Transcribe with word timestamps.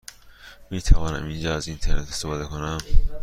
می 0.71 0.81
توانم 0.81 1.27
اینجا 1.27 1.55
از 1.55 1.67
اینترنت 1.67 2.07
استفاده 2.07 2.43
کنم؟ 2.45 2.77